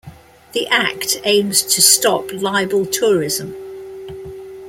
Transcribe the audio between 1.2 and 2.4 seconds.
aims to stop